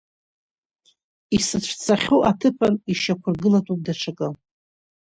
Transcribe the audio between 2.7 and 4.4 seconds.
ишьақәыргылатәуп даҽакы.